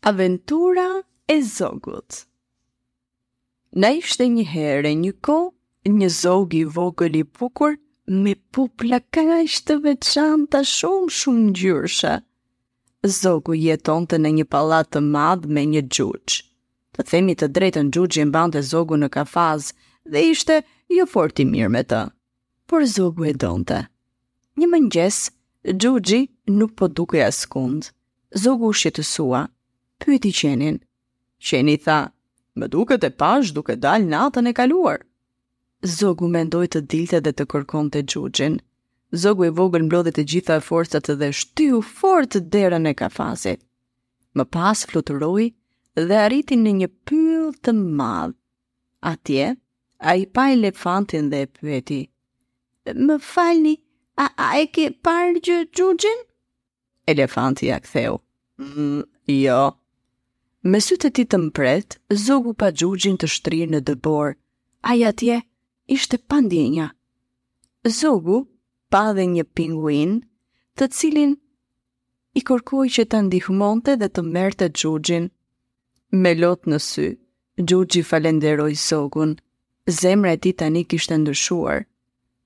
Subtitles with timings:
[0.00, 2.24] Aventura e zogut
[3.74, 5.38] Na ishte një herë e një ko,
[5.90, 7.74] një zog i vogël i bukur
[8.06, 12.14] me pupla ka ishte të veçanta shumë shumë gjyrësha.
[13.18, 16.38] Zogu jeton të në një palat të madhë me një gjyqë.
[16.94, 19.72] Të themi të drejtën gjyqë i mbante të zogu në kafaz
[20.06, 20.60] dhe ishte
[20.94, 22.04] jo fort i mirë me të.
[22.70, 23.82] Por zogu e donte.
[24.62, 25.20] Një mëngjes,
[25.74, 26.22] gjuqi
[26.54, 27.90] nuk po duke askund.
[28.44, 29.48] Zogu shqetësua,
[30.04, 30.76] pyeti qenin.
[31.48, 31.98] Qeni tha,
[32.58, 34.98] më duket e pash duke dal natën e kaluar.
[35.96, 38.56] Zogu mendoj të dilte dhe të kërkon të gjugjin.
[39.22, 43.60] Zogu e vogël mblodhe të gjitha e forcat dhe shtiu fort derën e kafasit.
[44.36, 45.46] Më pas fluturoi
[46.08, 48.34] dhe arriti në një pyll të madh.
[49.12, 49.46] Atje,
[49.98, 52.00] a i pa elefantin dhe e pyeti.
[53.06, 53.76] Më falni,
[54.18, 56.18] a, a e ke parë gjë gjugjin?
[57.12, 58.18] Elefanti a ktheu.
[58.58, 59.62] Mm, jo,
[60.68, 64.34] Me sytë e ti të mpret, zogu pa gjugjin të shtrirë në dëbor.
[64.92, 65.36] Aja tje,
[65.96, 66.88] ishte pandinja.
[67.98, 68.40] Zogu,
[68.92, 70.12] pa dhe një pinguin,
[70.76, 71.32] të cilin
[72.38, 75.30] i korkoj që të ndihmonte dhe të merte gjugjin.
[76.24, 77.06] Me lot në sy,
[77.70, 79.32] gjugji falenderoj zogun,
[80.02, 81.86] zemre e ti të një kishtë ndëshuar.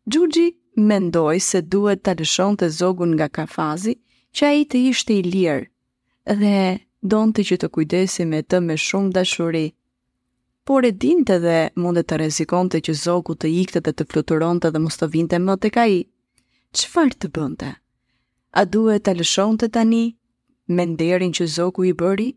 [0.07, 0.47] Gjugji
[0.93, 3.99] mendoj se duhet të lëshon të zogun nga kafazi,
[4.37, 5.71] që a i të ishte i lirë
[6.45, 6.57] dhe
[7.03, 9.65] donte që të kujdesi me të me shumë dashuri.
[10.69, 14.79] Por e dinte dhe mundet të të që zogu të ikte dhe të fluturonte dhe
[14.85, 15.99] mos të vinte më të ka i.
[16.73, 17.71] Qëfar të bënte?
[18.55, 20.05] A duhet të lëshon të tani
[20.71, 22.31] me nderin që zogu i bëri?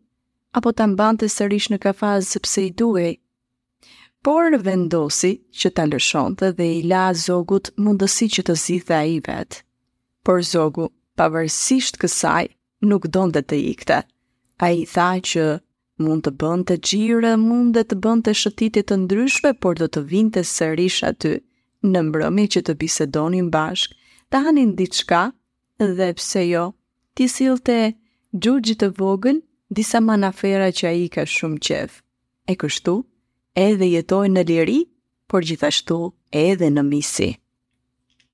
[0.57, 3.13] Apo të mbante sërish në kafazë sepse i duhej?
[4.25, 9.19] Por vendosi që të lëshon të dhe i la zogut mundësi që të zitha i
[9.27, 9.61] vetë.
[10.25, 10.89] Por zogu,
[11.19, 12.49] pavërsisht kësaj,
[12.89, 14.01] nuk donde të ikte.
[14.63, 15.43] A i tha që
[16.03, 19.87] mund të bënd të gjire, mund dhe të bënd të shëtitit të ndryshme, por do
[19.91, 21.31] të vinte të sërish aty
[21.91, 23.91] në mbrëmi që të bisedonin bashk,
[24.31, 25.25] të hanin diçka
[25.97, 26.63] dhe pse jo,
[27.15, 27.77] ti silë të
[28.45, 29.43] gjurgjit të vogën,
[29.79, 31.99] disa manafera që a i ka shumë qef.
[32.51, 32.95] E kështu,
[33.67, 34.79] edhe jetoj në liri,
[35.31, 35.99] por gjithashtu
[36.47, 37.35] edhe në misi.